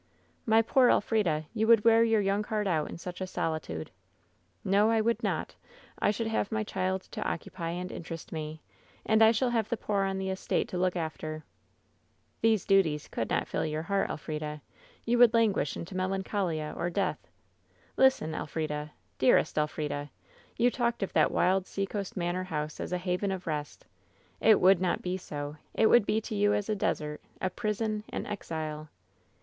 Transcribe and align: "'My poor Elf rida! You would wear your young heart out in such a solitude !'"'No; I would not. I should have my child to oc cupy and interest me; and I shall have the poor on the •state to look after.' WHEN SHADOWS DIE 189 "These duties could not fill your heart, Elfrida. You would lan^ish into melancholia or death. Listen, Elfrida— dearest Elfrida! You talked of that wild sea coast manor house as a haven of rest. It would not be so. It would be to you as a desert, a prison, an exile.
"'My 0.47 0.63
poor 0.63 0.89
Elf 0.89 1.11
rida! 1.11 1.45
You 1.53 1.67
would 1.67 1.85
wear 1.85 2.03
your 2.03 2.21
young 2.21 2.43
heart 2.45 2.65
out 2.65 2.89
in 2.89 2.97
such 2.97 3.21
a 3.21 3.27
solitude 3.27 3.91
!'"'No; 4.65 4.89
I 4.89 4.99
would 4.99 5.21
not. 5.21 5.53
I 5.99 6.09
should 6.09 6.25
have 6.25 6.51
my 6.51 6.63
child 6.63 7.03
to 7.11 7.21
oc 7.21 7.41
cupy 7.41 7.79
and 7.79 7.91
interest 7.91 8.31
me; 8.31 8.63
and 9.05 9.21
I 9.21 9.29
shall 9.31 9.51
have 9.51 9.69
the 9.69 9.77
poor 9.77 10.01
on 10.05 10.17
the 10.17 10.29
•state 10.29 10.67
to 10.69 10.77
look 10.79 10.95
after.' 10.95 11.43
WHEN 12.41 12.57
SHADOWS 12.57 12.65
DIE 12.65 12.73
189 12.73 12.81
"These 12.95 13.03
duties 13.03 13.11
could 13.11 13.29
not 13.29 13.47
fill 13.47 13.63
your 13.63 13.83
heart, 13.83 14.09
Elfrida. 14.09 14.61
You 15.05 15.19
would 15.19 15.33
lan^ish 15.33 15.75
into 15.75 15.95
melancholia 15.95 16.73
or 16.75 16.89
death. 16.89 17.27
Listen, 17.95 18.33
Elfrida— 18.33 18.93
dearest 19.19 19.55
Elfrida! 19.55 20.09
You 20.57 20.71
talked 20.71 21.03
of 21.03 21.13
that 21.13 21.29
wild 21.31 21.67
sea 21.67 21.85
coast 21.85 22.17
manor 22.17 22.45
house 22.45 22.79
as 22.79 22.91
a 22.91 22.97
haven 22.97 23.31
of 23.31 23.45
rest. 23.45 23.85
It 24.39 24.59
would 24.59 24.81
not 24.81 25.03
be 25.03 25.15
so. 25.17 25.57
It 25.75 25.85
would 25.91 26.07
be 26.07 26.19
to 26.21 26.33
you 26.33 26.55
as 26.55 26.69
a 26.69 26.75
desert, 26.75 27.21
a 27.39 27.51
prison, 27.51 28.03
an 28.09 28.25
exile. 28.25 28.89